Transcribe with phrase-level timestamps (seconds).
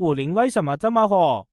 [0.00, 1.44] 五菱为什么这么火？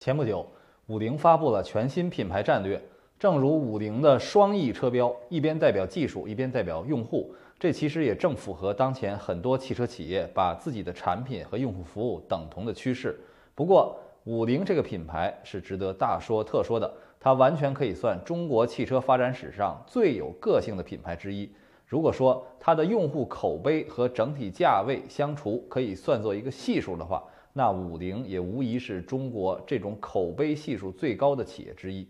[0.00, 0.44] 前不久，
[0.88, 2.82] 五菱发布了全新品牌战略。
[3.20, 7.32] 正如五菱的双翼车标，一边代表技术，一边代表用户。
[7.56, 13.16] 这其实也正符合当前很多汽车企业把自己的产品和用户服务等同的趋势。
[13.54, 21.48] 不过，五菱这个品牌是值得大说特说的，它完全可以算中国汽车发展史上最有个性的品牌之一。
[21.88, 27.24] 如果说它的用户口碑和整体价位相除可以算作一个系数的话，
[27.54, 32.06] 那五菱也无疑是中国这种口碑系数最高的企业之一。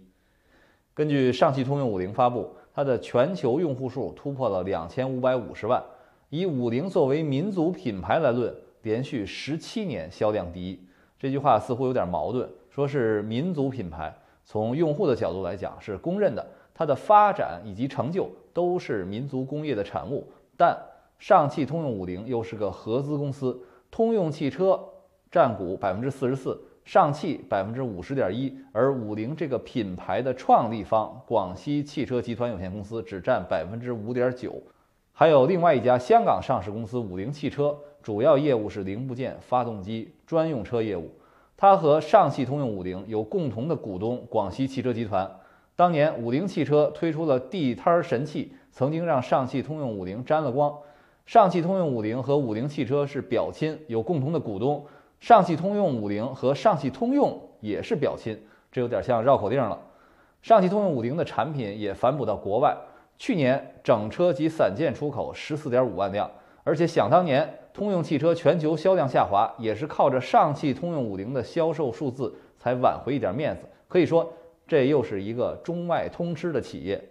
[0.93, 5.81] 根据上汽通用五菱发布，它的全球用户数突破了两千五百五十万。
[6.29, 8.53] 以五菱作为民族品牌来论，
[8.83, 10.79] 连续十七年销量第一。
[11.21, 14.13] 这句话似乎有点矛盾，说是民族品牌，
[14.45, 18.29] 从用户的角度来讲是公认的，它的发展以及成就
[18.59, 20.27] 都是民族工业的产物。
[20.57, 20.77] 但
[21.21, 23.57] 上汽通用五菱又是个合资公司，
[23.89, 24.81] 通用汽车
[25.31, 26.61] 占股百分之四十四。
[26.85, 34.61] 上汽百分之五十点一，而五菱这个品牌的创立方广西汽车集团有限公司只占百分之五点九，
[35.13, 41.11] 还有另外一家香港上市公司五菱汽车，主要业务是零部件、发动机、专用车业务。
[41.59, 45.31] 它和上汽通用五菱有共同的股东广西汽车集团。
[45.79, 50.77] 当年五菱汽车推出了地摊神器，曾经让上汽通用五菱沾了光。
[51.25, 54.85] 上汽通用五菱和五菱汽车是表亲，有共同的股东。
[55.21, 58.37] 上汽通用五菱和上汽通用也是表亲，
[58.73, 59.79] 这有点像绕口令了。
[60.43, 62.77] 上汽通用五菱的产品也反哺到国外，
[63.17, 66.29] 去年整车及散件出口十四点五万辆，
[66.65, 73.63] 而且想当年通用汽车全球销量下滑，也是靠着上汽通用五菱的销售数字才挽回一点面子。
[73.87, 74.29] 可以说，
[74.69, 77.03] 这又是一个中外通吃的企业。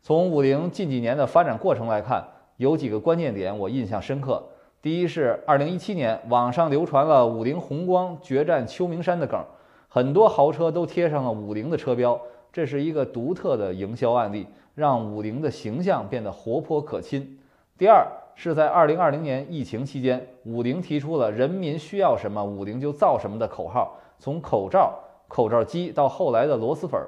[0.00, 4.42] 从五菱近几年的发展过程来看，有几个关键点我印象深刻。
[4.82, 9.42] 第一是二零一七年，网上流传了五菱宏光决战秋名山的梗，
[9.88, 12.20] 很多豪车都贴上了五菱的车标，
[12.52, 17.38] 这是一个独特的营销案例，让五菱的形象变得活泼可亲。
[17.78, 24.92] 第二是在二零二零年疫情期间，五菱提出了“人民需要什么，五菱就造什么”的口号，从口罩、
[25.34, 27.00] 口罩机到后来的螺蛳粉，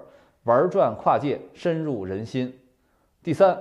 [0.43, 2.53] 玩转跨界，深入人心。
[3.23, 3.57] 第三，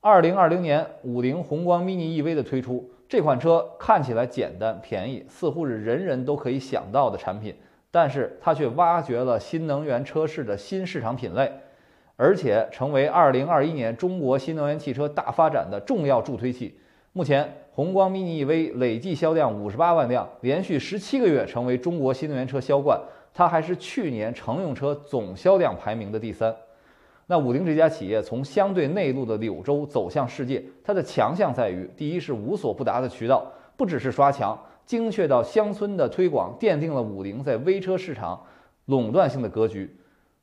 [0.00, 2.90] 二零二零年五菱宏光 mini EV 的推出。
[3.06, 7.54] 这款车看起来简单便宜，似乎是人人都可以想到的产品，
[7.90, 11.52] 但是它却挖掘了新能源车市的新市场品类，
[12.16, 16.80] 而且成为2021年中国新能源汽车大发展的重要助推器。
[17.12, 22.98] 目前，宏光 mini EV 累计销量58万辆，连续17个月成为中国新能源车销冠，
[23.38, 26.52] 它还是去年乘用车总销量排名的第三。
[27.28, 33.46] 那五菱这家企业从相对内陆的柳州走向世界，它的强项在于：第一是无所不达的渠道，
[33.76, 38.44] 不只是刷墙，精确到乡村的推广，奠定了五菱在微车市场
[38.86, 39.86] 垄断性的格局；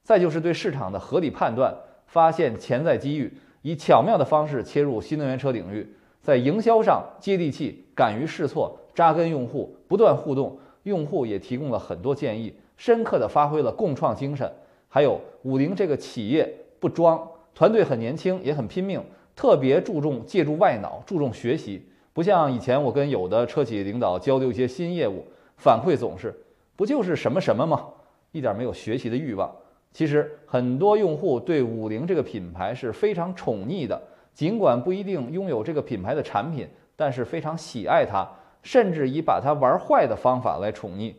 [0.01, 1.75] 再就是对市场的合理判断，
[2.07, 5.85] 发现潜在机遇，以巧妙的方式切入新能源车领域，
[6.22, 14.51] 在营销上接地气，敢于试错，扎根用户，不断互动，用户也提供了很多建议，深刻的发挥了共创精神。
[14.87, 16.51] 还有五菱这个企业。
[16.77, 19.01] 不装，团队很年轻，也很拼命，
[19.35, 21.83] 特别注重借助外脑，注重学习。
[22.13, 25.25] 不像以前我跟有的车企领导交流一些新业务，
[25.57, 26.31] 反馈总是
[26.75, 27.87] 不就是什么什么吗？
[28.31, 29.51] 一点没有学习的欲望。
[29.91, 33.99] 其实很多用户对五菱这个品牌是非常宠溺的，
[34.31, 38.29] 尽管不一定拥有这个品牌的产品，但是非常喜爱它，
[38.61, 41.15] 甚至以把它玩坏的方法来宠溺。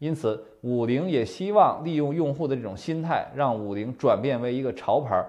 [0.00, 5.22] 因此，五菱也希望利用用户的这种心态，让五菱转变为一个潮牌。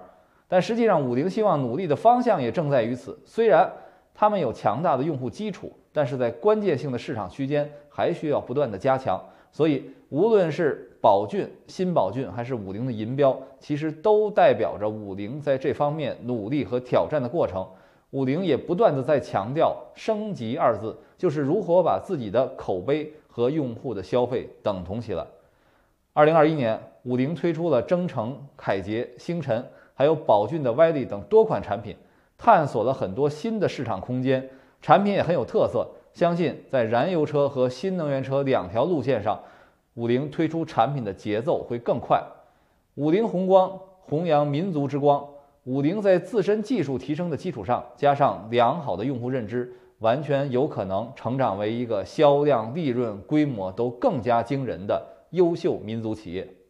[0.48, 3.18] 但实际上，五菱希望努力的方向也正在于此。
[3.24, 3.70] 虽然
[4.14, 9.22] 他们有强大的用户基础，但是在关键性的市场区间还需要不断的加强。
[9.50, 17.66] 所以，无论是宝骏、新宝骏，还是五菱的银标，其实都代表着五菱在这方面努力和挑战的过程。
[18.12, 23.10] 五菱也不断的在强调“升级”二字，就是如何把自己的口碑。
[23.32, 25.26] 和用户的消费等同起来。
[26.12, 31.96] 二零二一年，五菱推出了征程、凯捷、星辰，还有宝骏的 Y 力等多款产品，
[32.36, 34.50] 探索了很多新的市场空间，
[34.82, 35.88] 产品也很有特色。
[36.12, 39.40] 相信在燃油车和新能源车两条路线上，
[39.94, 42.22] 五菱推出产品的节奏会更快。
[42.96, 45.26] 五菱宏光弘扬民族之光，
[45.64, 49.72] 五菱在自身技术提升的基础上，加上良好的用户认知。
[50.02, 55.00] 完全有可能成长为一个销量、利润、规模都更加惊人的
[55.30, 56.61] 优秀民族企业。